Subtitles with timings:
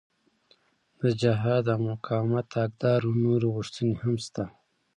[0.99, 4.43] د جهاد او مقاومت د حقدارو نورې غوښتنې هم شته.